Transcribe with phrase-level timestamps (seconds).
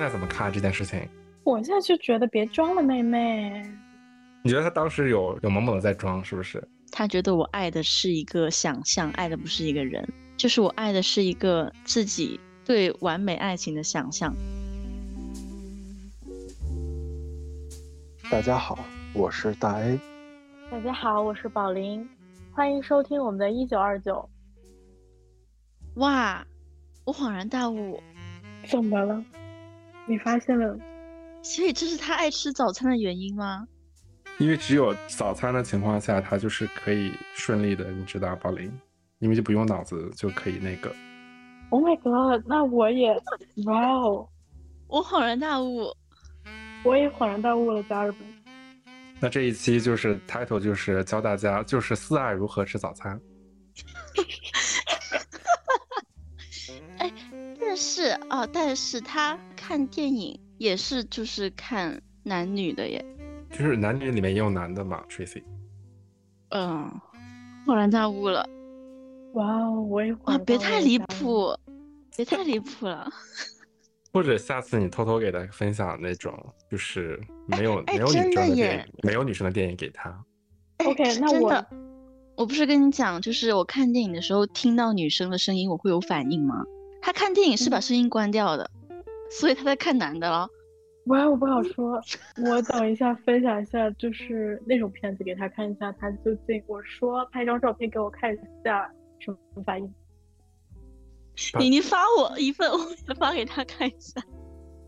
[0.00, 1.06] 现在怎么看这件事情？
[1.44, 3.62] 我现在就觉得别装了，妹妹。
[4.42, 6.66] 你觉得他当时有有懵懵的在装，是不是？
[6.90, 10.02] 他觉得我爱的是一个想象，爱的不是一个人，
[10.38, 14.34] 就是我爱的是一个自己对完美爱情的想象。
[18.30, 18.78] 大家好，
[19.12, 20.00] 我是大 A。
[20.70, 22.08] 大家好，我是宝林，
[22.54, 24.26] 欢迎收听我们的一九二九。
[25.96, 26.42] 哇，
[27.04, 28.02] 我恍然大悟，
[28.66, 29.22] 怎么了？
[30.10, 30.76] 你发现了？
[31.40, 33.64] 所以这是他爱吃早餐的原因吗？
[34.38, 38.72] 因为只有早餐的情况下，他就是可以顺利的，你知道，宝林，
[39.20, 40.92] 因为就不用脑子就可以那个。
[41.70, 42.44] Oh my god！
[42.48, 43.14] 那我也，
[43.66, 44.28] 哇哦，
[44.88, 45.94] 我恍然大悟，
[46.82, 48.24] 我也恍然大悟了，家人们。
[49.20, 53.20] 那这一期就是 title 就是教大家就是四爱如何吃早餐。
[56.98, 57.12] 哎，
[57.60, 59.38] 但是啊，但是他
[59.70, 63.04] 看电影也是就是看男女的耶。
[63.52, 65.44] 就是男女里面也有男的嘛，Tracy。
[66.48, 66.90] 嗯，
[67.64, 68.44] 恍然大悟了。
[69.34, 71.56] 哇哦，我也哇，别太离谱，
[72.16, 73.08] 别太离谱了。
[74.12, 76.36] 或者下次你偷偷给他分享那种
[76.68, 80.10] 就是没有哎没有女生的电影，没有女生的电影给他。
[80.78, 81.66] OK，那我，
[82.38, 86.64] 我不是跟你讲，就是我看电影的时候听到女生的声音，我会有反应吗？
[87.00, 88.68] 他看电影是把声音关掉的，
[89.30, 90.48] 所以他在看男的了。
[91.04, 92.00] 喂，我不好说。
[92.44, 99.94] 我等一下分享一下，就是那种片子给他看一下，他究竟我说拍一张照片给我看一下什么反应。
[101.58, 104.20] 你你发我一份，我也发给他看一下。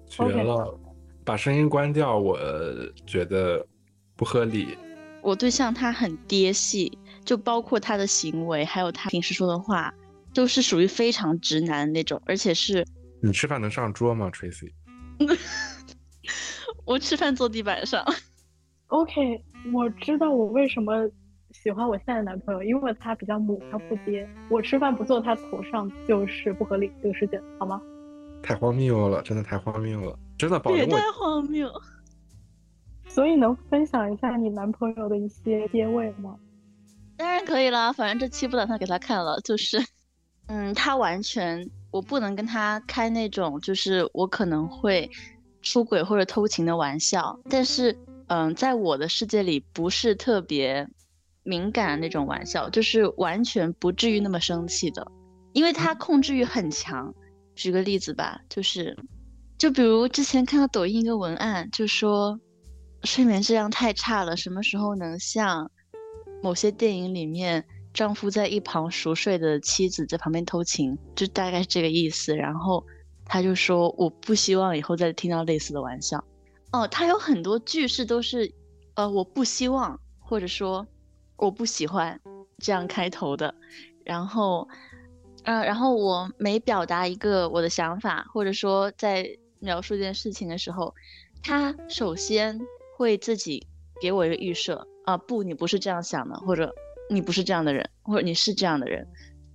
[0.07, 0.79] 绝了
[1.25, 2.39] 把声音关掉，我
[3.07, 3.67] 觉得
[4.15, 4.77] 不合理。
[5.23, 9.95] 我对象他很爹系，就包括他的行为，还有他平时说的话，
[10.35, 12.85] 都是属于非常直男的那种，而且是
[13.23, 14.73] 你吃饭能上桌吗，Tracy？
[16.85, 18.05] 我吃饭坐地板上。
[18.89, 21.09] OK，我知道我为什么
[21.53, 24.29] 喜欢我现在的男朋友，因为他比较母，他不爹。
[24.51, 27.81] 我吃饭不坐他头上就是不合理这个事情，好吗？
[28.43, 31.71] 太荒谬了，真的太荒谬了，真的宝林我也太荒谬。
[33.07, 36.37] 所以能分享一下你男朋友的一些爹味吗？
[37.17, 39.79] 当然可以啦，反正这期不打算给他看了，就是，
[40.47, 45.09] 嗯，他完全我不能跟他开那种就是我可能会
[45.63, 50.89] 出轨或者偷情的玩笑，但是，嗯，在我的世界里不是特别
[51.45, 55.07] 敏感的那种玩笑，就是完全不至于那么生气的，
[55.53, 57.15] 因为他控制欲很强。
[57.55, 58.97] 举个例子吧，就是，
[59.59, 62.41] 就比如之前看到抖音一个文案，就说
[63.05, 65.71] 睡眠质量太差了，什么时候能像
[66.43, 72.35] 某些电影里面丈夫在一旁熟睡的妻子在旁边偷情，就大概是这个意思。
[72.35, 72.85] 然后
[73.25, 76.25] 他就说我不希望以后再听到类似的玩笑。
[76.73, 78.51] 哦，他有很多句式都是，
[78.95, 80.87] 呃，我不希望，或者说
[81.37, 82.19] 我不喜欢
[82.59, 83.55] 这样开头的。
[84.05, 84.67] 然后，
[85.45, 90.95] 呃，然后我每表达一个我的想法，或者说在描述一件事情的时候，
[91.43, 92.59] 他首先
[92.97, 93.67] 会自己
[94.01, 96.75] 给我一个预设啊，不，你不是这样想的，或者
[97.11, 99.07] 你不是这样的人，或者你是这样的人，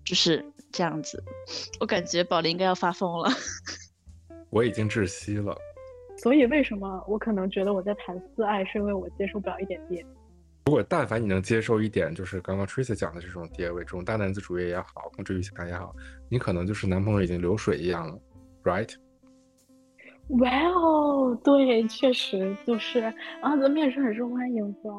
[0.06, 1.24] 就是这样子。
[1.80, 3.30] 我感觉宝林应该要发疯了。
[4.50, 5.58] 我已经窒息了。
[6.18, 10.04] 所以为什么我可能觉得我在谈私爱，是因为我接受不了一点爹。
[10.66, 15.96] 如果但凡你能接受一点，就是刚刚 Tracy 讲的这种爹味，这种大男子主义也好，控制欲强也好，
[16.30, 18.20] 你可能就是男朋友已经流水一样了
[18.64, 18.94] ，right？
[20.30, 23.00] 哇哦，对，确实就是
[23.42, 24.90] 啊，咱们也是很受欢迎的。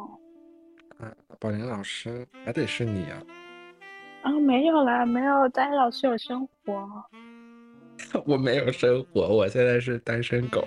[0.99, 3.23] 啊，宝林老师还得是你啊！
[4.23, 7.05] 啊，没有啦，没有，大家老师有生活，
[8.27, 10.67] 我没有生活，我现在是单身狗。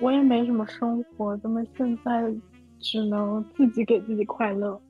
[0.00, 2.34] 我也没什么生活，咱们现在
[2.80, 4.80] 只能自己给自己快乐。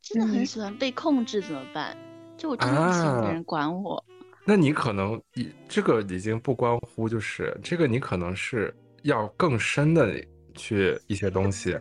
[0.00, 1.96] 真的很嗯喜欢被控制，怎么办？
[2.36, 4.04] 就我真的不喜欢别啊人管我。
[4.44, 8.72] 那你可能已这个已经不关乎，就是这个你可能是
[9.02, 10.14] 要更深的
[10.54, 11.76] 去一些东西，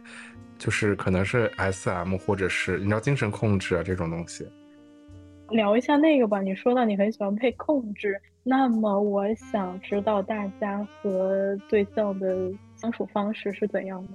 [0.57, 4.47] 就是可能是 SM 或者是你知道精神控制啊这种东西。
[5.49, 14.09] 聊一下那个吧，你说到你很喜欢被控制，那么我想知道大家和对象的相处方式是怎样的，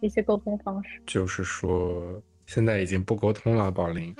[0.00, 1.00] 一些沟通方式。
[1.06, 4.14] 就是说现在已经不沟通了，宝林。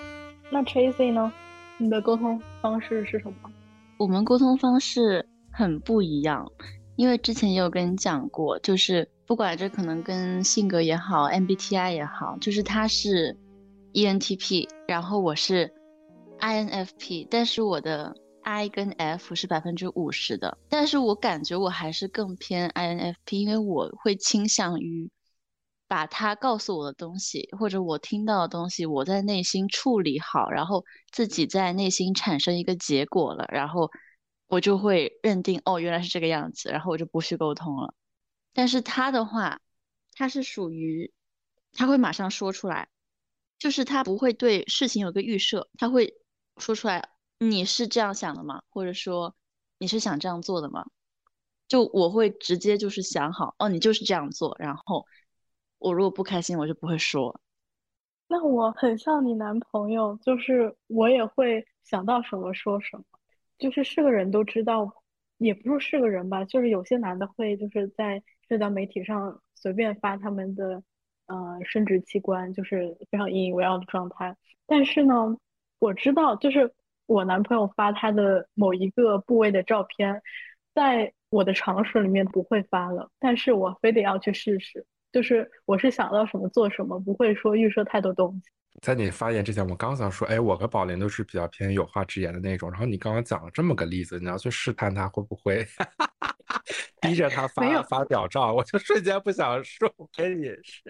[0.50, 1.32] 那 Tracy 呢？
[1.78, 3.50] 你的沟通方式是什么？
[3.98, 6.48] 我们沟通方式很不一样，
[6.94, 13.34] 因为之前也有跟你讲过，就是不管这可能跟性格也好，MBTI 也好，就是他是
[13.94, 15.72] ENTP，然后我是
[16.38, 25.10] INFP，但是我的 I 跟 F 是百分之五十的，但是我感觉我还是更偏 INFP，因为我会倾向于
[25.88, 33.90] 把他告诉我的东西或者我听到的东西，我在内心处理好，然后自己在内心产生一个结果了，然后
[34.48, 37.94] 我就会认定哦原来是这个样子，然后我就不去沟通了。
[38.52, 39.60] 但是他的话，
[40.14, 41.12] 他是属于
[41.72, 42.88] 他会马上说出来，
[43.58, 46.14] 就是他不会对事情有个预设，他会
[46.58, 47.10] 说出来。
[47.38, 48.62] 你是这样想的吗？
[48.68, 49.34] 或者说
[49.78, 50.86] 你是想这样做的吗？
[51.66, 54.54] 就我会直接就是想好哦，你就是这样做。
[54.60, 55.06] 然后
[55.78, 57.40] 我如果不开心，我就不会说。
[58.28, 63.04] 那我很像你男朋友，就是我也会想到什么说什么。
[63.58, 65.02] 就是是个人都知道，
[65.38, 68.22] 也不是是个人吧，就是有些男的会就是在
[68.52, 70.82] 就在媒体上随便发他们的
[71.26, 74.36] 呃生殖器官，就是非常引以为傲的状态。
[74.66, 75.36] 但是呢，
[75.78, 76.72] 我知道就是。
[77.06, 80.22] 我男朋友发他的某一个部位的照片，
[80.72, 84.86] 在我的常识里面不会发了，但是我非得要去试试。
[85.12, 88.50] 就是我是想到什么做什么，不会说预设太多东西。
[88.80, 92.70] 在你发言之前，我刚想说，哎，我和宝林都是比较偏有话直言的那种。
[92.70, 95.64] 然后你刚刚讲了这么个例子，你要去试探他会不会
[97.02, 100.82] 逼着他发发表照，我就瞬间不想说，我跟你是。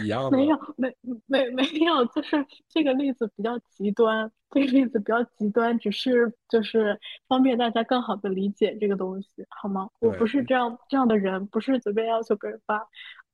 [0.00, 0.96] 一样没有没
[1.26, 9.88] 没没有，就是这个例子比较极端，这个例子比较极端，只是就是方便大家更好的理解这个东西，好吗？
[10.00, 12.88] 我不是这样这样的人，不是随便要求别人发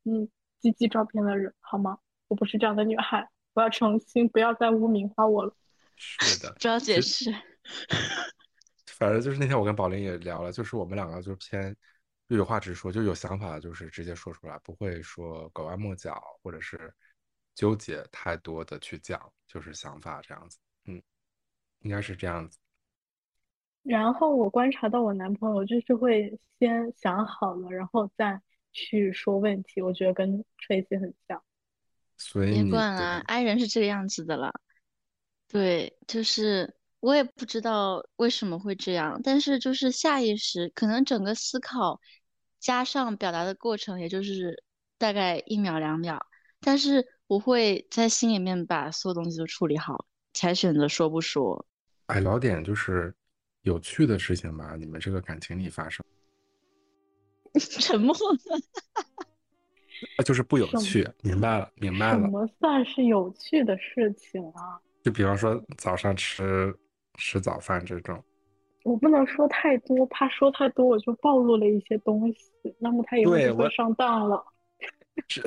[0.04, 0.28] 嗯
[0.60, 1.98] 鸡鸡照片的人，好吗？
[2.28, 5.54] 我不是这样的女孩，我要澄清，不要再污名化我了。
[5.96, 7.34] 是的， 不要解释。
[8.98, 11.74] 反正就是那天我跟宝林也聊了，就是我们两个就是偏。
[12.30, 16.94] 就有话直说，就有想法就是直接说出来，不会说拐弯抹角，或者是
[17.56, 20.56] 纠结太多的去讲，就是想法这样子。
[20.84, 21.02] 嗯，
[21.80, 22.56] 应该是这样子。
[23.82, 28.40] 然后我观察到我男朋友就是会先想好了，然后再
[28.70, 29.82] 去说问题。
[29.82, 31.42] 我觉得跟 Tracy 很像。
[32.16, 34.52] 所以别管了，I 人是这个样子的了。
[35.48, 42.00] 对，就是我也不知道为什么会这样，但是就是下意识，可能整个思考。
[42.60, 44.62] 加上表达的过程，也就是
[44.98, 46.20] 大概一秒两秒，
[46.60, 50.04] 但是我会在心里面把所有东西都处理好，
[50.34, 51.66] 才选择说不说。
[52.06, 53.14] 哎，老点就是
[53.62, 54.76] 有趣的事情吧？
[54.78, 56.04] 你们这个感情里发生？
[57.58, 58.14] 沉默。
[60.24, 61.06] 就是不有趣。
[61.22, 62.20] 明白了，明白了。
[62.20, 64.80] 什么算是有趣的事情啊？
[65.02, 66.74] 就比方说早上吃
[67.14, 68.22] 吃早饭这种。
[68.82, 74.42] 我不能说太多，怕说太多我就暴露了一些东西，那么他以后就会上当了。
[75.28, 75.42] 是，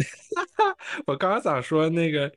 [1.07, 2.31] 我刚刚想说那个，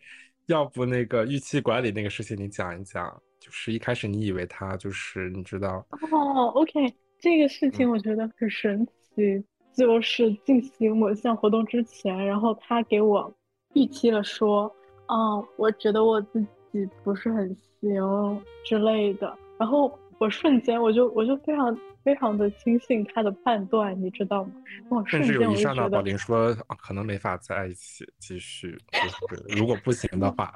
[0.46, 3.06] 要不那个预期管理那个事情你讲一讲，
[3.38, 5.86] 就是一开始你以为他就是你知道？
[6.10, 9.44] 哦，OK，这个事情我觉得很神奇，
[9.74, 13.30] 就是进行某项活动之前，然后他给我
[13.74, 14.74] 预期了说，
[15.08, 16.40] 嗯，我觉得我自
[16.72, 19.98] 己不是很行之类的，然后。
[20.18, 24.44] 我瞬间我就我就非常非常的轻信他的判断，你知道
[24.88, 25.04] 吗？
[25.06, 28.98] 甚至有一刹那，宝林说可能没法在一起继续，就
[29.36, 30.54] 是 如果不行的话。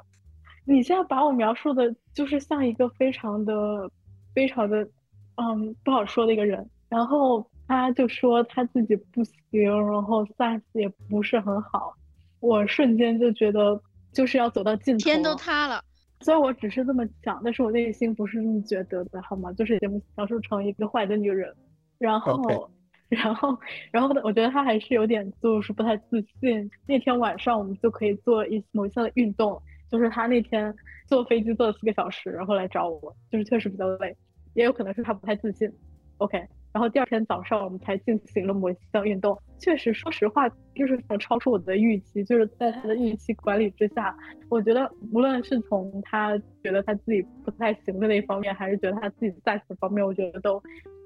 [0.65, 3.89] 你现在把我描述的就是像一个非常的
[4.33, 4.87] 非常的
[5.35, 11.93] 嗯不好说的一个人，然后他就说他自己不行，然后 size 也不是很好，
[12.39, 13.81] 我瞬间就觉得
[14.13, 15.83] 就是要走到尽头，天都塌了。
[16.21, 19.51] 虽然我只是这么想，但是我内心不是这么觉得的，好吗？
[19.53, 21.53] 就是节目描述成一个坏的女人，
[21.97, 22.69] 然后，
[23.09, 23.57] 然后，
[23.91, 24.21] 然后呢？
[24.23, 26.69] 我觉得她还是有点就是不太自信。
[26.87, 30.73] 那天晚上我们就可以做一某一项的运动，就是她那天
[31.07, 34.15] 坐飞机坐了四个小时，然后来找我，就是确实比较累，
[34.53, 35.71] 也有可能是她不太自信。
[36.17, 36.47] OK。
[36.73, 42.23] 然后第二天早上我们才进行了某一项运动，确实，说实话，就是超出我的预期。
[42.23, 44.15] 就是在他的预期管理之下，
[44.49, 50.61] 我觉得无论是从他觉得他自己不太行的那一方面，还是觉得他自己在此方面，我觉得都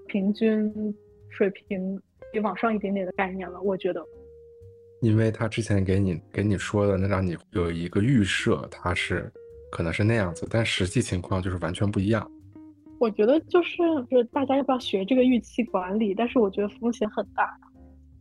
[0.07, 0.71] 平均
[1.29, 1.99] 水平
[2.31, 3.59] 比往上一点点的概念了。
[3.61, 4.03] 我觉得，
[5.01, 9.31] 因为他之前给你给你说的，那让你有一个预设，他是
[9.71, 12.31] 可能是那样子，但实际情况就是完全不一样。
[13.05, 13.77] 我觉得就是
[14.09, 16.15] 就是大家要不要学这个预期管理？
[16.15, 17.55] 但是我觉得风险很大。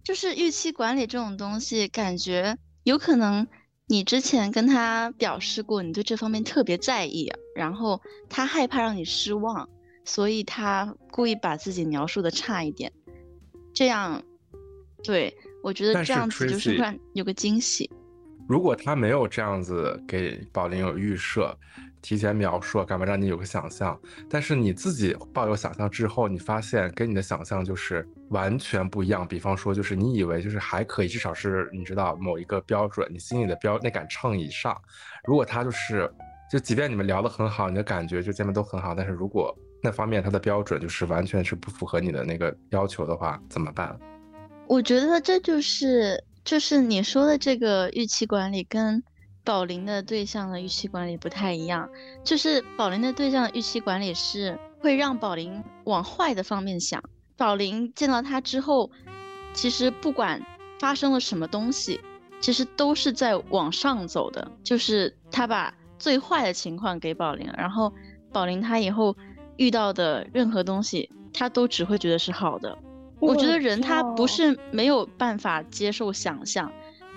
[0.02, 3.46] 就是预期管理这种东西，感觉有可能
[3.86, 9.66] 你之前跟他表示过你对这方面特别在意，然后他害怕让你失望，
[10.04, 12.92] 所以他故意把自己描述的差一点。
[13.72, 14.22] 这样，
[15.02, 17.90] 对我觉得这样子就是让有个惊喜。
[18.46, 21.56] 如果他没有这样子给宝林有预设。
[22.04, 23.98] 提前描述干嘛，让你有个想象。
[24.28, 29.26] 但是你自己抱有想象之后，你发现跟你的想象就是完全不一样。
[29.26, 34.78] 比方说，就是你以为就是还可以，至少是你知道某一个标准，你心里的标那杆秤以上。
[35.24, 36.12] 如果他就是，
[36.52, 43.98] 就即便你们聊得很好，你的感觉就见面都很好，但是如果那方面他的标准就是完全是不符合你的那个要求的话，怎么办？
[44.66, 49.02] 我觉得这就是就是你说的这个预期管理跟。
[49.44, 51.88] 宝林的对象的预期管理不太一样，
[52.24, 57.02] 就是宝林的对象的预期管理是会让宝林往坏的方面想。
[57.36, 58.90] 宝林见到他之后，
[59.52, 60.40] 其实不管
[60.78, 62.00] 发生了什么东西，
[62.40, 64.50] 其实都是在往上走的。
[64.62, 67.92] 就是他把最坏的情况给宝林，然后
[68.32, 69.14] 宝林他以后
[69.58, 72.78] 遇到的任何东西，他都只会觉得是好的。
[73.20, 76.72] 我觉得人他不是没有办法接受想象，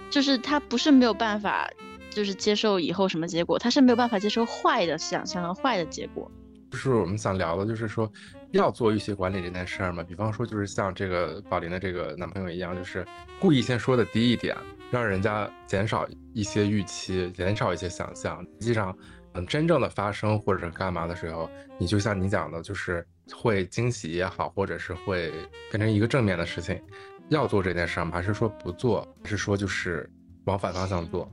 [0.10, 1.70] 就是他不是没有办法。
[2.18, 6.32] 就是接受以后什么结果，他是没有办法接受坏的想象和坏的结果。
[6.72, 8.12] 就是我们想聊的，就是说
[8.54, 10.02] 要做预期管理这件事儿嘛。
[10.02, 13.06] 比方说，就是像这个宝林的这个男朋友一样，就是
[13.40, 14.58] 故意先说的低一点，
[14.90, 18.44] 让人家减少一些预期，减少一些想象。
[18.60, 18.98] 实际上，
[19.34, 21.48] 嗯，真正的发生或者干嘛的时候，
[21.78, 25.32] 你就像你讲的，就是会惊喜也好，或者是会
[25.70, 26.82] 变成一个正面的事情。
[27.30, 28.12] 要做这件事儿吗？
[28.14, 29.08] 还是说不做？
[29.22, 30.10] 还是说就是
[30.46, 31.32] 往反方向做？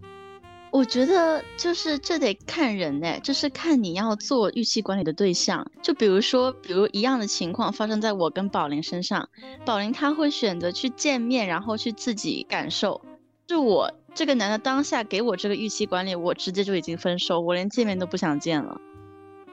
[0.74, 5.70] 我觉得就是这得看人呢，就是看你要做预期管理的对象。
[5.80, 9.28] 就比如说，比如一样的情况发生在我跟宝林身上，
[9.64, 13.00] 宝林他会选择去见面，然后去自己感受。
[13.46, 18.80] 就我这个男的当下给我这个预期管理，我直接就已经分手，我连见面都不想见了。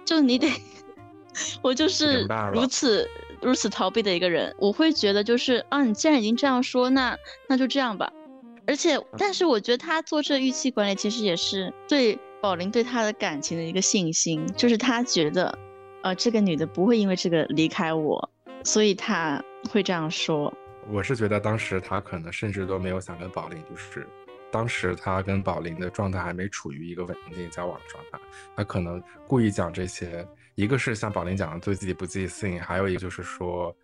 [0.03, 0.51] 就你得，
[1.61, 3.07] 我就是如此
[3.43, 4.55] 如此逃避的一个人。
[4.57, 7.15] 我会觉得就是啊，你既然已经这样说，那
[7.47, 8.11] 那就这样吧。
[8.67, 15.57] 而且，但是我觉得他做这预期管理，其实也是对宝林对他的感情的一个信心，就是他觉得，
[16.03, 18.29] 呃，这个女的不会因为这个离开我，
[18.63, 20.53] 所以他会这样说。
[20.89, 24.07] 我是觉得当时他可能甚至都没有想跟宝林，就是
[24.51, 28.19] 当时他跟宝林的状态还没处于一个稳定交往状态，
[28.55, 30.25] 他可能故意讲这些，
[30.55, 33.75] 一个是像宝林讲的对自己不自信，还有一个就是说，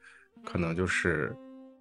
[0.45, 1.35] 可能就是。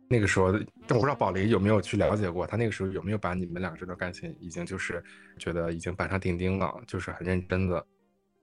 [0.09, 0.53] 那个时候，
[0.87, 5.03] 但我不知道宝林有没有去了解过，他那个时候有没有把你们俩这段感情已经就是
[5.39, 7.85] 觉得已经板上钉钉了，就是很认真的。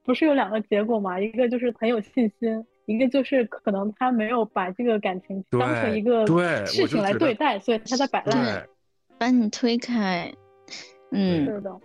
[0.04, 1.20] 不是有两个结果吗？
[1.20, 6.26] 一个就是很有信心，一个就是可能他没有把这个感情当成一个
[6.66, 8.68] 事情来对待，所以他在摆烂，
[9.18, 10.30] 把你推开。
[11.12, 11.80] 嗯，是的。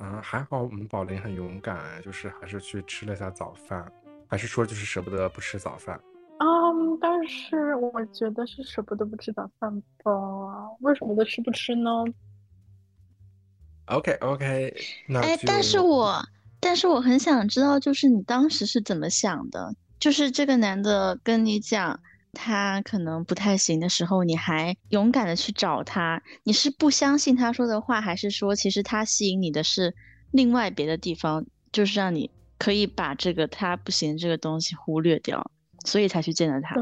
[0.00, 3.86] 嗯，还好我们宝林很勇敢，就是还是去吃了下早饭，
[4.26, 6.00] 还是说就是舍不得不吃早饭。
[6.38, 10.12] 嗯，但是我觉得是舍不得不吃早饭吧？
[10.80, 11.90] 为什么都吃不吃呢
[13.86, 14.74] ？OK OK，
[15.08, 16.20] 那哎，但是我
[16.60, 19.74] 但是我很想知道，就是你当时是怎么想的？
[20.00, 21.98] 就是这个男的跟你讲
[22.32, 29.94] 他可能不太行的时候，你还勇敢的去找他，你是不相信他说的话，还是说其实他吸引你的是
[30.32, 35.50] 另外别的地方，就是让你可以把这个他不行这个东西忽略掉？
[35.84, 36.74] 所以才去见了他。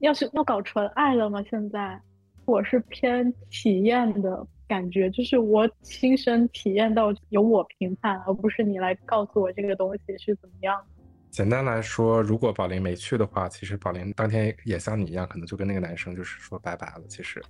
[0.00, 1.42] 要是要搞纯爱了吗？
[1.50, 2.00] 现在
[2.46, 10.82] 我是偏体验的感觉，就是我亲身体验到由我评判，而不是你来告诉我这个东西是怎么样。
[11.28, 17.02] 简单来说，如果宝林没去的话，其实宝林当天也像你一样，可能就跟那个男生就是说拜拜了。
[17.06, 17.40] 其实，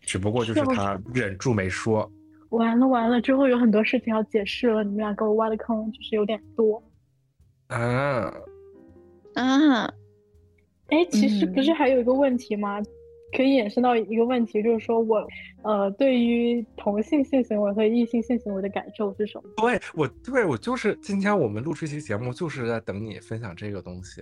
[0.00, 2.10] 只不过就是他忍住没说。
[2.50, 6.82] 完了完了，之后有很多事情要解释了，你们俩给我挖的坑就是有点多。
[7.68, 8.34] 啊
[9.34, 9.94] 啊。
[10.90, 12.80] 哎，其实不是还有一个问题吗？
[13.36, 15.24] 可以衍生到一个问题，就是说我，
[15.62, 19.48] 呃，对于同性性行为和异性性行为的感受是什么？
[19.56, 24.20] 对我，对我就是今天我们录这期节目，就是在等你分享这个东西。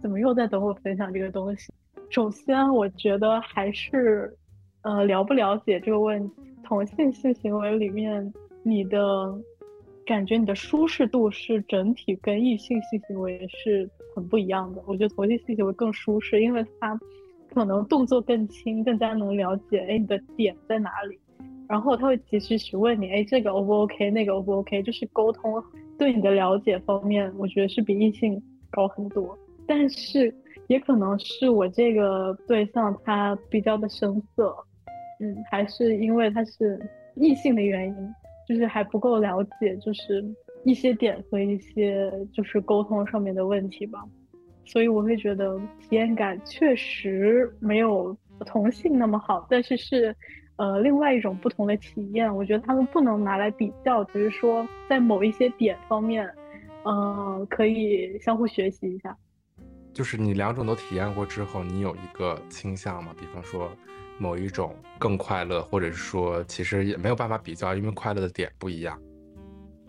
[0.00, 1.72] 怎么又在等我分享这个东西？
[2.10, 4.32] 首先，我觉得还是，
[4.82, 6.34] 呃，了不了解这个问题。
[6.62, 9.36] 同性性行为里面，你的。
[10.08, 13.86] 感觉你的舒适度是整体跟异性性行为是
[14.16, 14.82] 很不一样的。
[14.86, 16.98] 我觉得同性性行为更舒适，因为它
[17.52, 21.18] 可能动作更轻，更加能了解哎你的点在哪里，
[21.68, 25.62] 然后他会及时询问你哎这个 O 不 OK，那个 O 不 OK，就是沟通
[25.98, 29.36] 对你的了解方面，我觉得是比异性高很多。
[29.66, 30.34] 但是
[30.68, 34.56] 也可能是我这个对象他比较的生涩，
[35.20, 36.80] 嗯，还是因为他是
[37.14, 37.94] 异性的原因。
[38.48, 40.24] 就是还不够了解，就是
[40.64, 44.02] 一些点和一些就是沟通上面的问题吧，
[44.64, 50.16] 所以我会觉得体验感确实没有同性那么好，但是是，
[50.56, 52.34] 呃另外一种不同的体验。
[52.34, 56.26] 我觉得他们不能拿来比较，只是说在某一些点方面，
[56.84, 59.14] 呃，可以相互学习一下。
[59.92, 63.12] 就是你两种都体验过之后，你有一个倾向吗？
[63.18, 63.70] 比方说
[64.18, 69.00] 某一种更快乐，或者是说其实也没有办法比较，因为快乐的点不一样。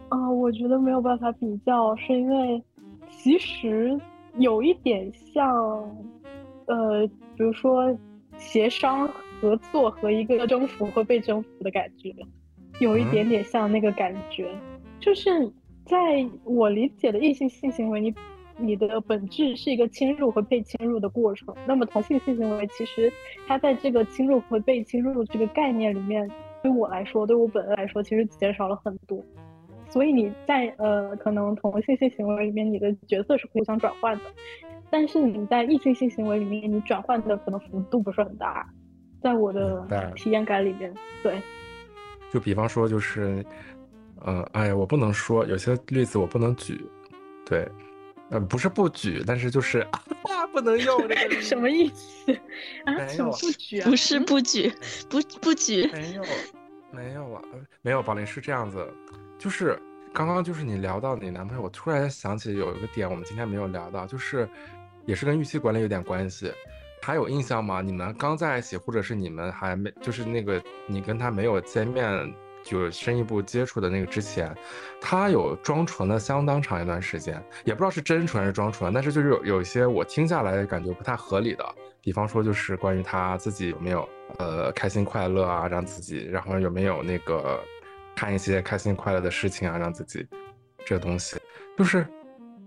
[0.10, 2.64] 啊，我觉得没有办法比较，是因为
[3.10, 4.00] 其实
[4.38, 5.48] 有一点像，
[6.66, 7.06] 呃，
[7.36, 7.96] 比如说
[8.38, 9.08] 协商
[9.40, 12.16] 合作和一个征服和被征服的感觉，
[12.80, 14.50] 有一点点像那个感觉，
[15.00, 15.30] 就是
[15.86, 18.14] 在我理解的异性性行为，你
[18.60, 23.12] 你的本质是一个侵入和被侵入的过程，那么同性性行为其实
[23.48, 26.30] 它在这个侵入和被侵入这个概念里面，
[26.62, 29.24] 对我来说，对我本人来说，其实减少了很多。
[29.90, 34.24] 所以你在呃，可能同性性行为里面，你的角色是互相转换的，
[34.90, 38.68] 但是你在异性性行为里面，你转换的可能幅度不是很大，
[39.22, 41.42] 在我的体验感里面，对。
[42.32, 43.44] 就比方说，就是，
[44.22, 46.80] 呃，哎呀，我不能说有些例子我不能举，
[47.44, 47.68] 对，
[48.32, 49.80] 呃，不是不举，但是就是
[50.24, 52.32] 啊，不能用这个什么意思
[52.86, 53.08] 啊？
[53.08, 53.82] 什么不举？
[53.82, 54.72] 不是不举，
[55.10, 55.90] 不不举。
[55.92, 56.24] 没有，
[56.92, 57.42] 没有啊，
[57.82, 58.88] 没有，宝林是这样子。
[59.38, 59.80] 就是
[60.14, 64.48] 刚刚就是你聊到你男朋友，我突然想起有一个点，我们今天没有聊到，就是
[65.06, 66.52] 也是跟预期管理有点关系。
[67.02, 67.82] 还有印象吗？
[67.82, 72.06] 你们刚在一起，或者是你们还没，就是那个你跟他没有见面
[72.64, 74.56] 就深一步接触的那个之前，
[75.00, 81.66] 他有装纯了相当长一段时间，也不知道是真纯还是装纯，但是就是有有一些我听下来感觉不太合理的，
[82.02, 87.60] 比方说就是关于他自己有没有呃开心快乐啊，让自己，然后有没有那个。
[88.16, 90.28] 看一些开心快乐的事情啊，让自己
[90.86, 91.38] 这东西，
[91.78, 92.06] 就是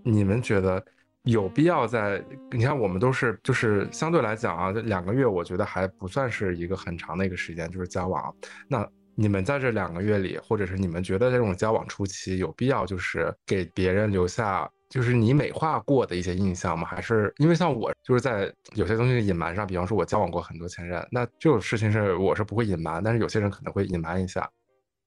[0.03, 0.83] 你们觉得
[1.25, 2.19] 有必要在？
[2.49, 8.35] 你看，我们都是就是相对来讲啊，两个月我觉得还不算是一个很长的一个时间，就是交往。
[8.67, 16.85] 那你们在这两个月里，或者是你们觉得这种交往初期有必要就是给别人留下就是你美化过的一些印象吗？
[16.85, 24.49] 还是因为像我就是在有些东西隐瞒上，比方说我交往过很多前任，那这种事情是我是不会隐瞒，但是有些人可能会隐瞒一下。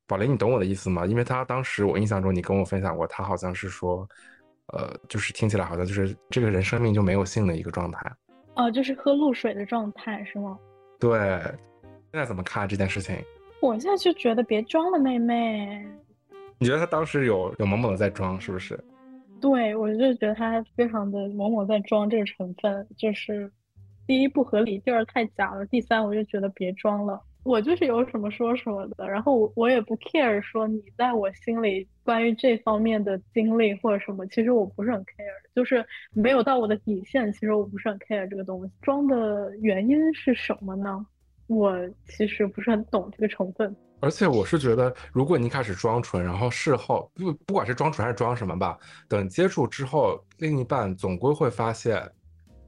[0.08, 1.04] 宝林，你懂我的意思吗？
[1.04, 4.08] 因为他当时我印象中，你跟我分享过，他好像是说，
[4.72, 8.12] 呃，就是听起来好像就是这个人生命就没有性的一个状态，
[8.54, 10.56] 哦，就是喝露水的状态是吗？
[11.00, 11.18] 对，
[12.12, 13.16] 现在怎么看这件事情？
[13.60, 15.84] 我现在就觉得别装了，妹妹。
[16.58, 18.78] 你觉得他当时有有某某的在装，是不是？
[19.40, 23.50] 对，我就觉得他非常的某某在装这个成分，就是
[24.06, 27.20] 第一不合理，第二太假了，第三我就觉得别装了。
[27.42, 38.72] 我就是有什么说什么的，然后我也不 care 说你在我心里关于这方面的经历或者什么，其实我不是很 care，就是没有到我的底线，其实我不是很 care 这个东西。
[38.82, 41.06] 装的原因是什么呢？
[41.46, 41.74] 我
[42.08, 43.74] 其实不是很懂这个成分。
[44.00, 48.78] 而且我是觉得，如果你开始装纯，然后事后不不管是装纯还是装什么吧，
[49.08, 52.06] 等接触之后，另一半总归会发现，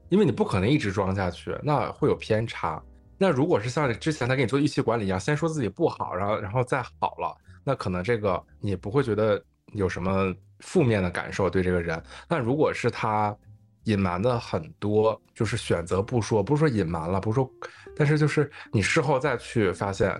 [0.09, 2.81] 因为你不可能一直装下去，那会有偏差。
[3.15, 9.41] 那如果是像之前他给你做预期管理一样，先说自己不好，然后然后再好了，那可能这个你不会觉得
[9.73, 12.01] 有什么负面的感受对这个人。
[12.27, 13.37] 但如果是他
[13.85, 17.49] 隐瞒的很多，就是选择不说，不是说隐瞒了，不是说，
[17.95, 20.13] 但是就是你事后再去发现，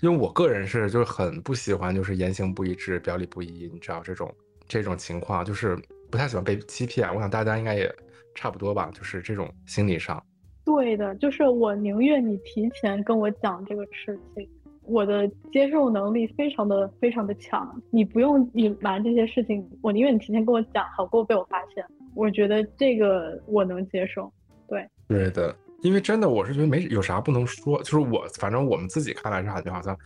[0.00, 4.32] 因为我个人是就是很不喜欢就是言行不一致、表里不一，你知道这种
[4.68, 5.76] 这种情况，就是
[6.10, 7.12] 不太喜欢被欺骗。
[7.14, 7.92] 我想大家应该也
[8.34, 10.22] 差不多吧，就是这种心理上。
[10.64, 14.48] 对的，就是我宁愿你提前跟我讲这个事情，
[14.82, 21.84] 我的接受能力非常的非常的强，你不用隐瞒这些事情，我宁愿你提前跟我讲，好过被我发现。
[22.16, 24.32] 我觉得这个我能接受。
[24.66, 29.96] 对，对的，因为真的我是觉得没有啥不能说，就是我反正我们自己看来是感觉好像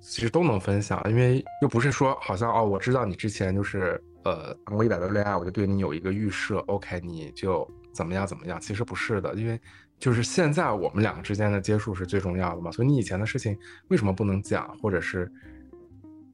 [0.00, 7.68] 其实都能分享，因为又不是说好像哦，我知道你之前就是呃谈过一百段恋爱，我就对你有一个预设，OK，你就。
[7.94, 8.26] 怎么样？
[8.26, 8.60] 怎么样？
[8.60, 9.56] 其实不是的，因为
[10.00, 12.68] 就是现在我们两个之间的接触是最重要的嘛。
[12.72, 15.30] 所以你以前的事情为什么不能讲，或者是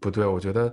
[0.00, 0.24] 不对？
[0.24, 0.72] 我觉得，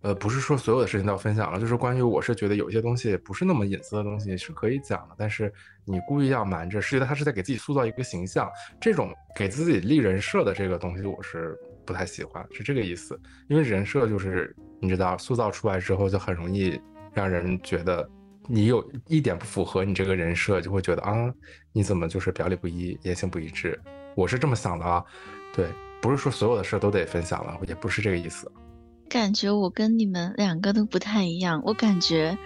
[0.00, 5.52] 呃，不是说所有的事情都要分享了，就是关于我是觉得有些东西不是那么隐私的东西是可以讲的，但是
[5.84, 13.20] 你故意要瞒着，是觉得他是在给自己塑造一个形象，这种给自己立人设的这个东西，我是不太喜欢，是这个意思。
[13.48, 16.80] 因为人设就是你知道，塑造出来之后就很容易
[17.12, 18.08] 让人觉得。
[18.50, 21.30] 你有一点不符合你这个人设，就会觉得啊，
[21.70, 23.78] 你怎么就是表里不一、言行不一致？
[24.14, 25.04] 我是这么想的啊，
[25.52, 25.66] 对，
[26.00, 28.50] 不是说所有的事都得分享了，也不是这个意思。
[29.08, 32.36] 感觉我跟你们两个都不太一样，我感觉，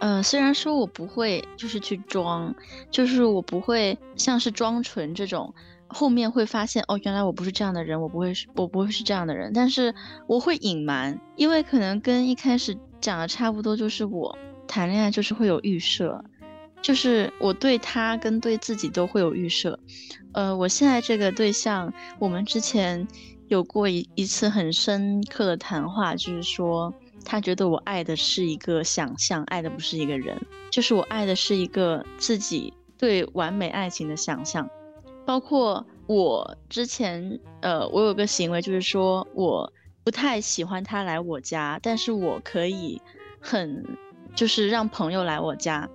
[0.00, 2.54] 呃，虽然说我不会就是去装，
[2.90, 5.54] 就是我不会像是装纯这种，
[5.88, 9.94] 后面会发现，哦，原来我不是这样的人，我不会是，我不会是这样的人，但是
[10.26, 16.24] 我会隐瞒，因为可能跟一开始讲的差不多，就是我谈恋爱就是会有预设，
[16.80, 19.78] 就是我对他跟对自己都会有预设。
[20.32, 23.06] 呃，我现在这个对象，我们之前
[23.52, 34.66] 有过一一次很深刻的谈话，就是说他觉得我爱的是一个想象，爱的不是一个人，就是我爱的是一个自己对完美爱情的想象。
[35.26, 39.70] 包括我之前，呃，我有个行为，就是说我
[40.02, 43.00] 不太喜欢他来我家，但是我可以
[43.38, 43.84] 很，
[44.34, 45.86] 就是让朋友来我家，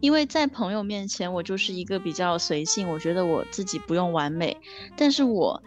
[0.00, 4.56] 因为在朋友面前，我就是一个比较随性，我觉得我自己不用完美，
[4.96, 5.62] 但是我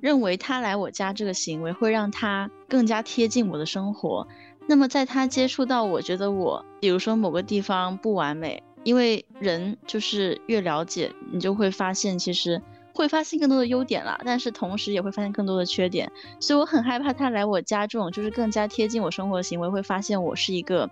[0.00, 4.26] 认为他来我家这个行为会让他更加贴近我的生活，
[4.66, 8.62] 那么在他接触到我觉得我，比如说某个地方不完美。
[8.82, 12.62] 因为人就是越了解，你就会发现，其实
[12.94, 16.10] 会发现更多的优点了，但是同时也会发现更多的缺点。
[16.40, 20.88] 所以我很害怕他来我家这种就是更加贴近我生活的行为，会发现我是一个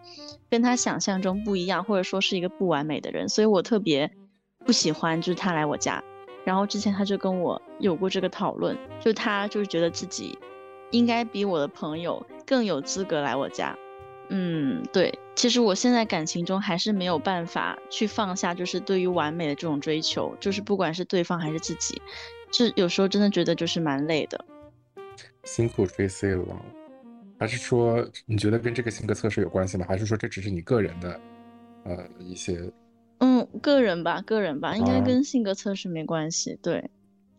[0.50, 3.26] 跟他想象中不一样，或者说是一个不完美的人。
[3.26, 4.10] 所以我特别
[4.66, 6.04] 不喜欢就是他来我家。
[6.48, 10.38] 然后之前他就跟我有过这个讨论，就他就是觉得自己
[10.92, 13.76] 应该比我的朋友更有资格来我家。
[14.30, 22.00] 嗯，对，其实我现在感情中还是没有办法去放下，就是对于完美的这种追求，就是不管是对方还是自己，
[22.50, 24.42] 就有时候真的觉得就是蛮累的。
[25.44, 26.56] 辛苦 Tracy 了，
[27.38, 29.84] 还是说你觉得跟这个性格测试有关系吗？
[29.86, 31.20] 还是说这只是你个人的，
[31.84, 32.58] 呃，一些？
[33.52, 36.58] 嗯，个人吧，个人吧，应该跟性格测试没关系。
[36.62, 36.90] 对，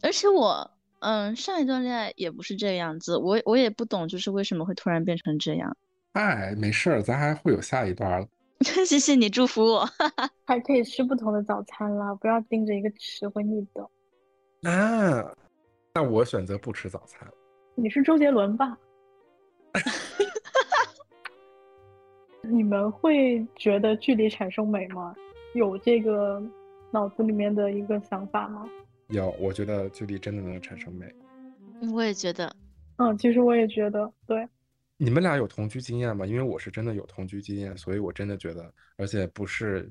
[0.01, 5.75] 而且我，嗯，上一段恋爱也不是这个样子，我我也不懂，就是为什么会突然变成这样。
[6.13, 8.27] 哎，没事儿，咱还会有下一段。
[8.85, 9.89] 谢谢你祝福我，
[10.45, 14.69] 还可以吃不同的早餐啦，不要盯着一个吃会腻的。
[14.69, 15.33] 啊，
[15.93, 17.25] 那我选择不吃早餐。
[17.75, 18.77] 你是周杰伦吧？
[22.43, 25.15] 你们会觉得距离产生美吗？
[25.53, 26.41] 有这个
[26.91, 28.69] 脑子里面的一个想法吗？
[29.09, 31.11] 有，我觉得距离真的能产生美。
[31.93, 32.55] 我也觉得。
[32.97, 34.47] 嗯，其实我也觉得，对。
[34.97, 36.25] 你们俩有同居经验吗？
[36.25, 39.89] 因为我是真的有同居经验，所以我真的觉得，而且不是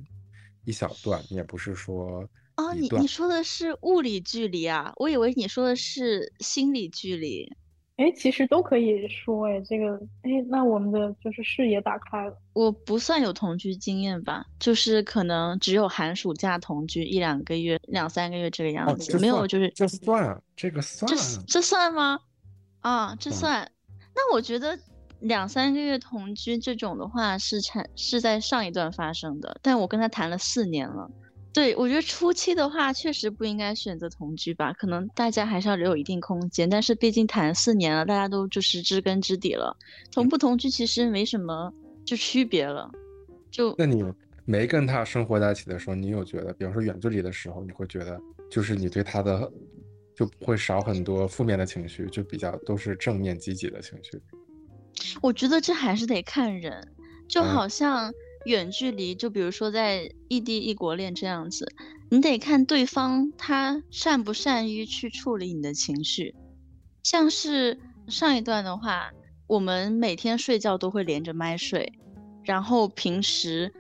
[0.64, 4.92] 一小段，也不是说哦，你你说的是物理距离啊？
[4.97, 7.51] 我以为你说的是心理距离。
[7.99, 12.35] 哎，其实都可以说，哎，这个，哎，那我们的就是视野打开了。
[12.55, 22.19] 我不算有同居经验吧，就是可能只有寒暑假同居一两个月、两三个月这个样子，没有就是这算这个算这这算吗？
[22.81, 23.71] 啊，这算？
[24.15, 24.79] 那我觉得。
[25.21, 31.11] 两三个月同居这种的话是产是在上一段发生的，但我跟他谈了四年了。
[31.53, 36.69] 对我觉得初期的话确实不应该选择同居吧，可能大家还是要留有一定空间。
[36.69, 39.77] 但是毕竟谈四年了，大家都就是知根知底了，
[40.13, 41.73] 同不同居其实没什么
[42.05, 42.89] 就区别了。
[43.51, 44.05] 就那你
[44.45, 49.51] 没跟他生活在一起的时候，你有觉得，比方说远距离的时候，你会觉得就是你对他的
[50.15, 54.21] 就会少很多负面的情绪，就比较都是正面积极的情绪。
[55.23, 56.87] 我觉得这还是得看人，
[57.29, 58.13] 就好像
[58.49, 61.71] 远距离，就比如说在异地异国恋这样子，
[62.11, 66.35] 你得看对方他善不善于去处理你的情绪。
[67.03, 69.11] 像是上一段的话，
[69.47, 71.93] 我们每天睡觉都会连着麦睡，
[72.43, 73.73] 然后平时，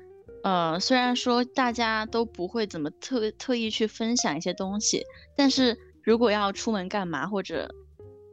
[0.44, 5.02] 呃，虽然说大家都不会怎么特特意去分享一些东西，
[5.34, 7.74] 但是如果要出门干嘛或者。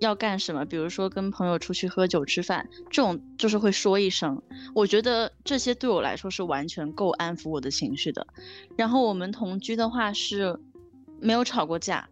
[0.02, 0.66] 要干什么？
[0.66, 4.42] 比如说跟朋友出去喝酒吃饭，这种就是会说一声。
[4.74, 8.26] 我觉得这些对我来说是完全够安抚我的情绪的。
[8.76, 10.58] 然后我们同居的话是
[11.20, 12.08] 没有吵过架，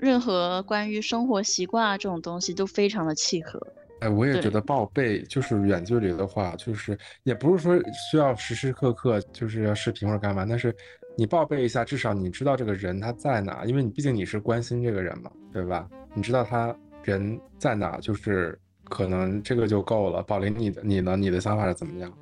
[0.00, 3.64] 任何关于生活习惯啊这种东西都非常的契合。
[4.00, 7.76] 哎，我也觉得报备就是远距离的话，就是也不是说
[8.10, 10.74] 需要时时刻刻就是要视频或者干嘛，但是
[11.16, 15.88] 你报备一下，至少你知道这个人他在哪，因为你毕竟你是关心这个人嘛，对吧？
[16.14, 16.74] 你知道他。
[17.08, 20.22] 人在哪，就是可能这个就够了。
[20.22, 21.16] 宝林，你的你呢？
[21.16, 22.12] 你的想法是怎么样？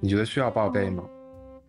[0.00, 1.04] 你觉得需要报备吗？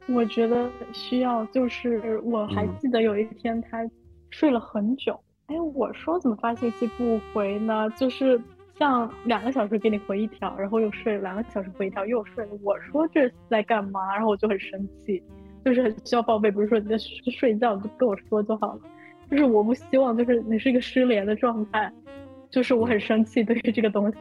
[0.08, 1.46] 我觉得需要。
[1.48, 3.86] 就是我还记得有一天他
[4.30, 7.90] 睡了很久，哎，我说怎么发信息不回呢？
[7.98, 8.40] 就是
[8.80, 12.52] 像两个小时给你回一条，然后又睡了两个小时回一条，又睡了。
[12.64, 14.16] 我说这是在干嘛？
[14.16, 15.22] 然后我就很生气，
[15.66, 16.50] 就是很需要报备。
[16.50, 18.82] 不是说你在睡觉，就跟我说就好了。
[19.30, 21.92] 就是我不希望，就是你是一个失联的状态。
[22.52, 24.18] 就是我很生气，对于这个东西。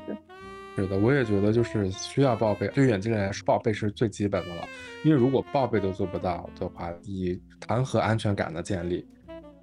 [0.76, 2.68] 是的，我也觉得就是需要报备。
[2.68, 4.68] 对于远距离来说，报备是最基本的了。
[5.04, 9.06] 因为如果报备都做不到的话，以谈何安全感的建立？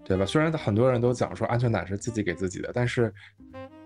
[0.06, 0.26] 对吧？
[0.26, 3.14] 虽然很多人都讲说安全感是自己给自己的，但是，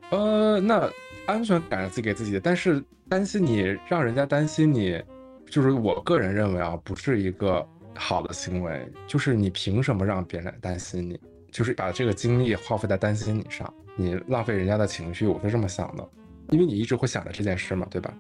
[0.10, 0.90] 呃，那
[1.28, 5.00] 安全感是自己给自己的，但是担心你让人家担心你，
[5.48, 7.64] 就是我个人认为啊，不是一个
[7.94, 8.92] 好的行为。
[9.06, 11.20] 就是你凭什么让别人担心你？
[11.52, 16.10] 就是把这个精力耗费在担心你上，你浪费人家的情绪，我是这么想的，
[16.52, 18.14] 因为你一直会想着这件事嘛，对吧？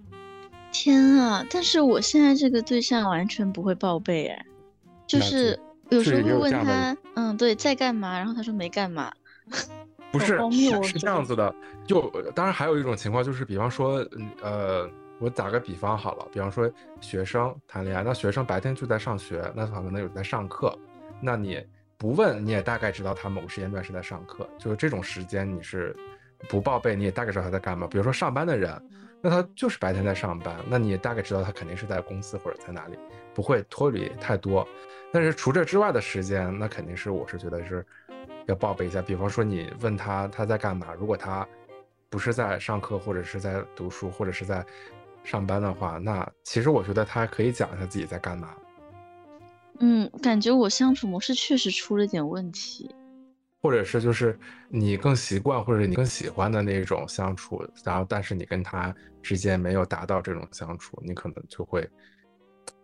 [0.73, 1.45] 天啊！
[1.49, 4.45] 但是我现在这个对象完全不会报备，哎，
[5.07, 5.57] 就是
[5.89, 8.17] 有时候会问他，嗯，对，在干嘛？
[8.17, 9.11] 然后他说没干嘛。
[10.11, 10.39] 不是，
[10.83, 11.53] 是这样子的。
[11.85, 14.05] 就当然还有一种情况，就是比方说，
[14.41, 16.69] 呃，我打个比方好了，比方说
[17.01, 20.77] 学生谈恋爱，那学生白天就在上学，那他可能有在上课，
[21.21, 21.61] 那你
[21.97, 25.95] 不问你也大概知道他某个时间段是在上课，就是这种时间你是
[26.49, 27.87] 不报备，你也大概知道他在干嘛。
[27.87, 28.81] 比如说上班的人。
[29.19, 32.99] 那他就是白天在上班，那你大概知道他肯定是在公司或者在哪里，
[33.33, 34.65] 不会脱离太多。
[35.11, 37.83] 但是除这之外的时间，那肯定是我是觉得是
[38.45, 39.01] 要报备一下。
[39.01, 41.45] 比方说你问他他在干嘛，如果他
[42.11, 44.63] 不是在上课或者是在读书或者是在
[45.23, 48.53] 上班的话，那其实我觉得他可以讲一下自己在干嘛。
[49.79, 52.89] 嗯，感觉我相处模式确实出了点问题。
[53.59, 54.37] 或者是就是
[54.69, 61.89] 你更习惯或者你更喜欢的那种相处，然后但是你跟他之间没有达到这种相处，你可能就会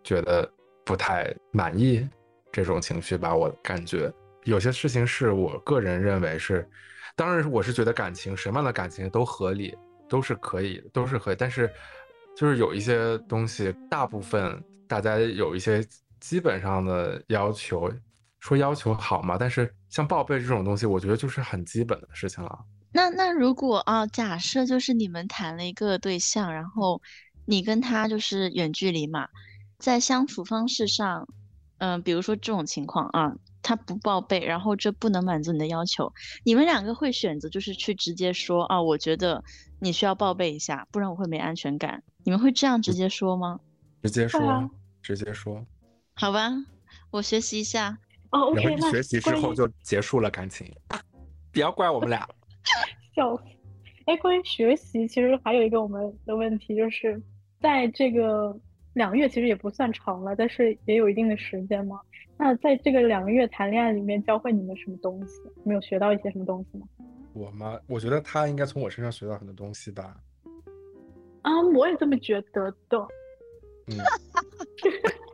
[0.02, 0.50] 觉得
[0.84, 2.06] 不太满意
[2.52, 3.34] 这种情绪吧。
[3.34, 6.68] 我感觉有些事情是我个人认为是，
[7.16, 9.74] 当然我是觉得感情什么样的感情都合理，
[10.08, 11.36] 都是可以，都是可以。
[11.38, 11.72] 但是
[12.36, 15.82] 就是有一些东西，大部分大家有一些
[16.24, 17.92] 基本上的要求。
[18.40, 22.58] 说要求好嘛，但是像报备这种东西，我觉得就是很基本的事情了。
[22.92, 27.00] 那那如果啊，假设就是你们谈了一个对象，然后
[27.46, 29.26] 你跟他就是远距离嘛，
[29.78, 31.26] 在相处方式上，
[31.78, 36.12] 嗯，比如说这种情况啊，他不报备，然后这不能满足你的要求，
[36.44, 39.42] 你们两个会选择就是去直接说啊，我觉得
[39.80, 42.02] 你需要报备一下，不然我会没安全感。
[42.24, 43.58] 你们会这样直接说吗？
[44.02, 45.64] 直接说，直接说。
[46.16, 46.50] 好吧，
[47.10, 47.98] 我学习一下。
[48.30, 50.66] 哦，OK，那学习之后就结束了感情，
[51.52, 52.28] 不要怪我们俩。
[53.14, 53.42] 笑死！
[54.06, 57.20] 哎，关于学习，其实还有一个我们的问题，就是
[57.60, 58.56] 在这个
[58.92, 62.00] 两个月其实也不算长了，但是也有一定的时间嘛。
[62.36, 65.40] 那在这个两个月谈恋爱里面，教会你们什么东西？
[65.64, 66.86] 没有学到一些什么东西吗？
[67.32, 67.78] 我吗？
[67.86, 70.16] 我觉得他应该从我身上学到很多东西吧。
[71.42, 72.98] 啊，我也这么觉得的。
[73.86, 73.98] 嗯。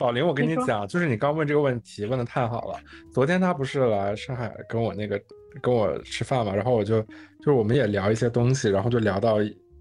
[0.00, 2.80] 宝林，我跟你讲，就是你刚问这个问题问的太好了。
[3.12, 5.20] 昨天他不是来上海跟我那个
[5.60, 9.36] 跟我吃饭嘛，然后我就就是我们也聊一些东西，然后就聊到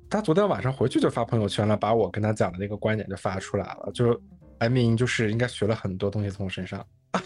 [0.10, 4.12] 他昨天晚上回去就发朋友圈了，把我跟他讲的那个观点就发出来了，就
[4.58, 6.86] I mean 就是应该学了很多东西从我身上。
[7.12, 7.24] 啊，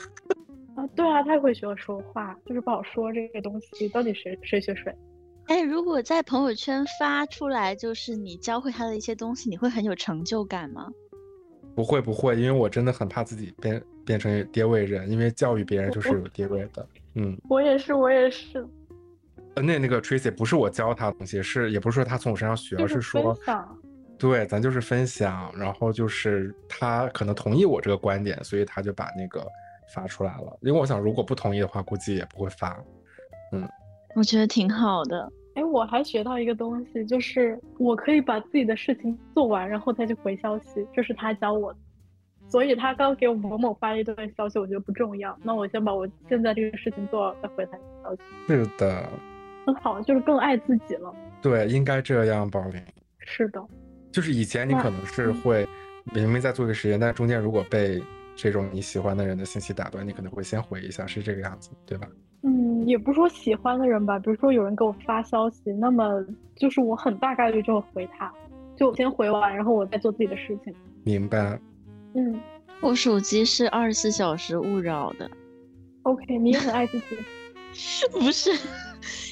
[0.95, 4.95] 对啊，太会学我说话，就是不好说这个东西到底谁谁学谁。
[5.47, 10.91] 哎，如果在朋友圈发出来，就是你教会他的一些东西，你会很有成就感吗？
[11.75, 16.87] 不会不会，因为我真的很怕自己变变成爹位人，因为教育别人就是有爹位的。
[17.15, 18.65] 嗯，我也是，我也是。
[19.55, 23.37] 那那个 Tracy 不是我教他东西，是也不是说他从我身上学，而是说，
[24.17, 29.45] 对，咱就是分享，然后就是他可能同意我这个观点，所以他就把那个
[29.93, 30.57] 发出来了。
[30.61, 32.83] 因为我想，如果不同意的话，估计也不会发。
[33.51, 33.67] 嗯，
[34.15, 35.31] 我觉得挺好的。
[35.55, 41.79] 哎，我还学到一个东西，就是我可以把自己的事情做完，然后再去回消息，这是他教我的。
[42.49, 48.21] 所以他刚给我某某发了一段消息，我觉得不重要，那我先把我现在这个事情做了，再回他消息。
[48.47, 49.09] 是的，
[49.65, 51.13] 很好，就是更爱自己了。
[51.41, 52.81] 对，应该这样，宝林。
[53.19, 53.63] 是的，
[54.11, 55.67] 就是以前你可能是会
[56.13, 58.01] 明明在做一个实验，但中间如果被
[58.35, 62.07] 这种你喜欢的人的信息打断，你可能会先回一下，是这个样子，对吧？
[62.83, 68.31] 嗯，也不是说喜欢的人吧，比如说有人给我发消息，那么就是我很大概率就会回他，
[68.75, 70.73] 就先回完，然后我再做自己的事情。
[71.03, 71.59] 明白。
[72.15, 72.39] 嗯，
[72.81, 75.29] 我手机是二十四小时勿扰的。
[76.03, 77.05] OK，你也很爱自己。
[78.11, 78.51] 不是，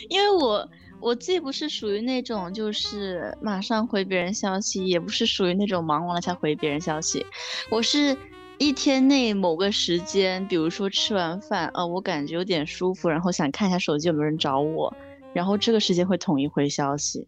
[0.09, 0.67] 因为我
[0.99, 7.25] 我既不是属于那种就是马上回别人消息，也不是属于那种忙完了才回别人消息，
[7.69, 8.17] 我是。
[8.61, 14.95] 一天内某个时间，比如说吃完饭，呃，我感觉有点舒服，然后想看一下手机有没有人找我，
[15.33, 17.27] 然后这个时间会统一回消息。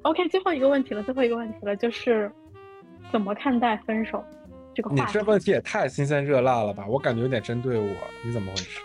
[0.00, 2.32] OK，最后一个问题了，最后一个问题了，就是
[3.10, 4.24] 怎么看待分手
[4.74, 5.02] 这个话题？
[5.02, 6.86] 你这问题也太新鲜热辣了吧？
[6.88, 8.80] 我感觉有点针对我，你怎么回事？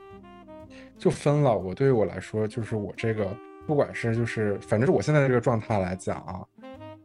[0.96, 3.28] 就分了，我对于我来说，就是我这个，
[3.66, 6.40] 不管是就是，反正是我现在这个状态来讲啊，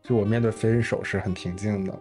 [0.02, 2.00] 就我面对分手是很平静的，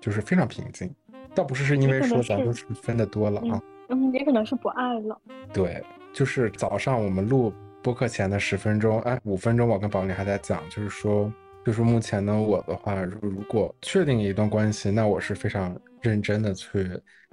[0.00, 0.90] 就是非常平静。
[1.38, 5.16] 倒不是是因为说咱们分的多了啊，嗯，也可能是不爱了。
[5.52, 5.80] 对，
[6.12, 11.32] 就是早上我们录播客前的十分钟，哎，五分钟我跟宝林还在讲，就是说，
[11.64, 16.90] 就是目前呢，我的话，如如果确定一段关系，那我是非常认真的去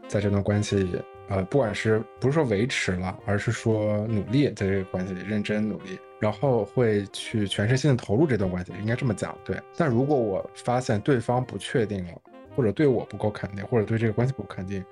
[0.07, 9.59] 在这段关系里，呃，不管是不是说维持了，而是说努力在这个关系里认真努力，然后会去全身心的投入这段关系，应该这么讲，对。
[9.75, 12.11] 但如果我发现对方不确定了，
[12.55, 14.83] 或者对我不够肯定，或者对这个关系不够肯定，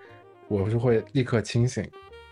[0.48, 1.88] 我就会立刻清醒。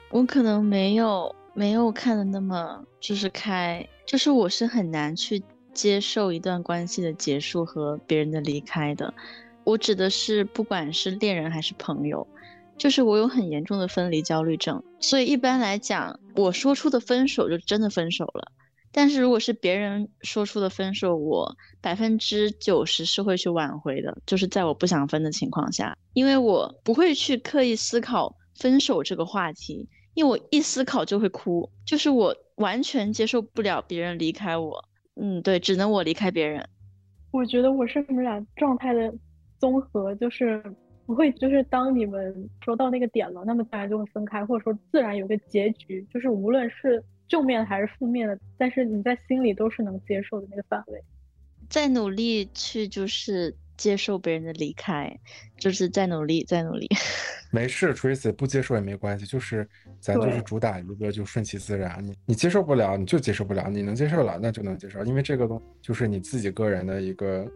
[0.09, 5.41] 我可能没有没有看的那么就是开，就是我是很难去
[5.73, 9.13] 接受一段关系的结束和别人的离开的。
[9.63, 12.27] 我指的是不管是恋人还是朋友，
[12.77, 18.51] 就是我有很严重的分离焦虑症，所以一般来讲，我说出的分手就真的分手了。
[18.91, 34.83] 但是如果是别人说出的分手，我百分之九十是会去挽回的，就是在我不想分的情况下，因为我不会去刻意思考分手这个话题，因为我一思考就会哭，就是我完全接受不了别人离开我，
[35.15, 36.67] 嗯，对，只能我离开别人。
[37.31, 39.13] 我觉得我是你们俩状态的
[39.57, 40.61] 综合，就是
[41.05, 47.01] 不会，就是当你们说到那个点了，那么自然就会分开，或者说自然有个结局，就是无论是
[47.31, 51.01] 正面还是负面的，但是你在心里都是能接受的那个范围。
[51.69, 55.09] 在努力去就是接受别人的离开，
[55.57, 56.89] 就是在努力，在努力。
[57.49, 59.65] 没事，Tracy 不接受也没关系，就是
[60.01, 67.49] 咱就是主打一个就顺其自然，你你接受不了你就接受不了，你能接受了那就能接受，因为这个东就是你自己个人的一个，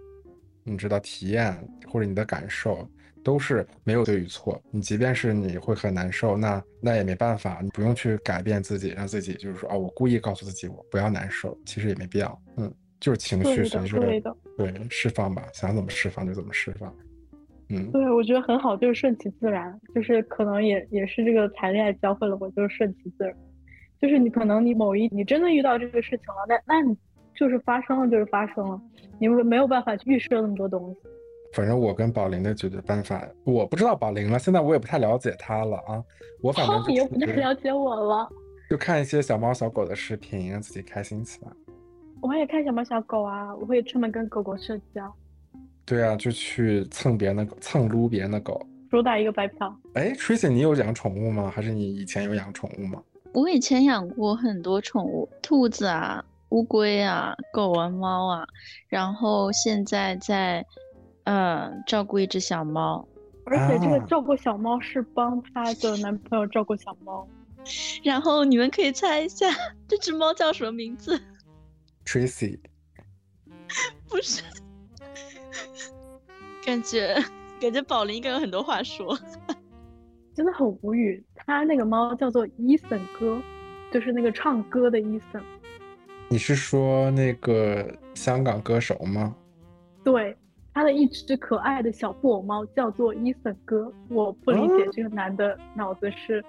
[0.64, 1.54] 你知道体验
[1.86, 2.88] 或者你的感受
[3.26, 13.98] 都是没有对与错，你即便是你会很难受，那那也没办法，你不用去改变自己，让自己就是说啊，我故意告诉自己我不要难受，其实也没必要，嗯，就是情绪随着
[14.56, 16.96] 对释放吧，想怎么释放就怎么释放，
[17.70, 17.92] 嗯。
[17.92, 23.36] 对，我觉得很好，就是顺其自然，就是可能也也是这个谈恋爱教会了我，就是顺其自然，
[24.00, 26.96] 就是你可能你某一你真的遇到这个事情了，那那你
[27.36, 28.80] 就是发生了就是发生了，
[29.20, 31.00] 你没没有办法去预设那么多东西。
[31.56, 36.04] 反正我跟宝林的解决办法，我不知道宝林了，现在我也不太了解他了啊。
[36.41, 38.30] 我反正哦，你又不太了解我了，
[38.70, 41.52] 就看一些小猫小狗的视频，让自己开心起来。
[42.22, 45.10] 我也看小猫小狗啊，我会出门跟狗狗社交，
[45.86, 48.62] 对啊，就去蹭别人的狗，蹭撸别人的狗。
[48.91, 49.74] 主打一个白嫖。
[49.94, 51.50] 哎，Tracy，你有养宠物吗？
[51.50, 53.02] 还是你以前有养宠物吗？
[53.34, 58.46] 我以前养过很多宠物，兔子啊、乌龟啊、狗啊、猫啊，
[58.89, 60.65] 然后现在在，
[61.26, 63.08] 呃，照顾一只小猫。
[63.46, 67.28] 而且这个啊照顾小猫是帮她的男朋友照顾小猫，
[68.04, 69.46] 然后你们可以猜一下
[69.88, 71.22] 这只猫叫什么名字
[72.04, 72.58] ？Tracy，
[74.10, 74.42] 不是，
[76.66, 77.16] 感觉
[77.62, 79.16] 感觉宝林应该有很多话说。
[80.34, 81.24] 真的很无语。
[81.36, 83.42] 他那个猫叫做伊森哥，
[83.92, 85.42] 就是那个唱歌的伊森。
[86.30, 89.34] 你是说那个香港歌手吗？
[90.04, 90.36] 对，
[90.76, 93.90] 他的一只可爱的小布偶猫叫做伊森哥。
[94.10, 96.44] 我不理解哦这个男的脑子是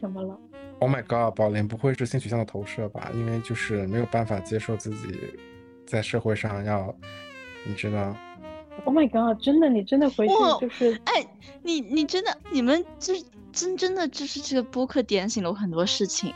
[0.00, 0.38] 怎么了。
[0.78, 3.10] Oh my god，宝林不会是性取向的投射吧？
[3.12, 5.18] 因为就是没有办法接受自己
[5.84, 6.94] 在社会上要，
[7.66, 8.16] 你知道
[8.84, 9.42] ，Oh my god！
[9.42, 11.26] 真的，你真的回去就是哎，
[11.62, 16.32] 你你真的，你们就是真真的就是这个播客点醒了我很多事情，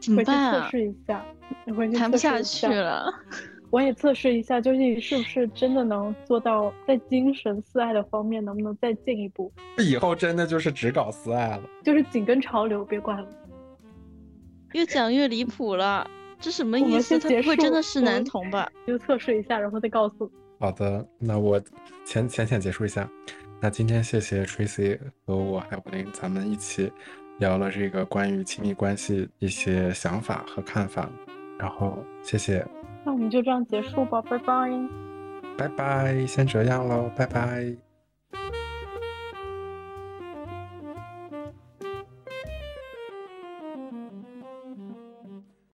[0.00, 0.68] 怎么回去测办啊？
[0.70, 1.24] 试一下，
[1.98, 3.10] 谈不下去了。
[3.74, 9.52] 我也测试一下，究竟是不是真的能做到在精神四爱的方面能不能再进一步？
[9.78, 11.62] 以后真的就是只搞私爱了。
[11.82, 13.28] 就是紧跟潮流，别管了。
[14.74, 16.08] 越讲越离谱了，
[16.38, 17.18] 这什么意思？
[17.18, 18.70] 他不会真的是男同吧？
[18.86, 20.30] 就测试一下，然后再告诉。
[20.60, 21.60] 好的，那我
[22.04, 23.10] 浅浅浅结束一下。
[23.60, 26.92] 那今天谢谢 Tracy 和我还有林，咱们一起
[27.40, 31.10] 聊了这个关于亲密关系一些想法和看法。
[31.58, 32.64] 然后谢谢，
[33.04, 34.70] 那我们就这样结束吧，拜拜。
[35.56, 37.83] 拜拜，先这样喽，拜拜。